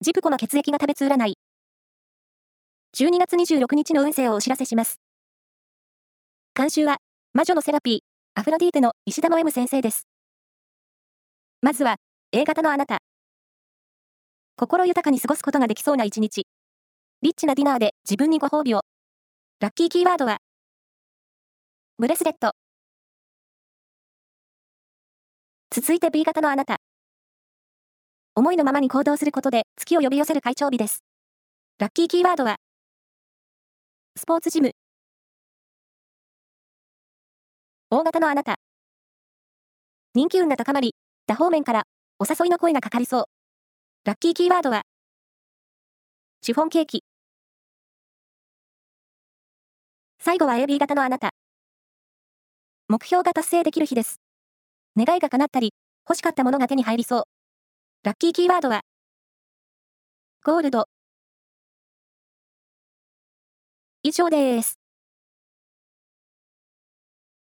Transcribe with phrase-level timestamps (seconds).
[0.00, 1.34] ジプコの血液が食べつ占い。
[2.96, 5.00] 12月26日の運勢をお知らせします。
[6.54, 6.98] 監修は、
[7.34, 7.98] 魔女のセラピー、
[8.40, 10.06] アフロディーテの石田の M 先生です。
[11.62, 11.96] まずは、
[12.30, 12.98] A 型のあなた。
[14.56, 16.46] 心豊かに過ごすことができそうな一日。
[17.22, 18.82] リッチなディナーで自分にご褒美を。
[19.58, 20.38] ラッキーキーワードは、
[21.98, 22.52] ブレスレット。
[25.72, 26.77] 続いて B 型のあなた。
[28.38, 31.02] 思いのままに行動することで月を呼び寄せる会長日です。
[31.80, 32.58] ラッキーキーワードは、
[34.16, 34.70] スポーツジム。
[37.90, 38.54] 大型のあなた。
[40.14, 40.94] 人気運が高まり、
[41.26, 41.82] 多方面から
[42.20, 43.24] お誘いの声がかかりそう。
[44.04, 44.82] ラッキーキーワードは、
[46.40, 47.02] シフォンケーキ。
[50.20, 51.30] 最後は AB 型のあなた。
[52.86, 54.20] 目標が達成できる日です。
[54.96, 55.72] 願いが叶ったり、
[56.08, 57.37] 欲しかったものが手に入りそう。
[58.04, 58.82] ラッキーキーワードは、
[60.44, 60.88] ゴールド。
[64.02, 64.77] 以上です。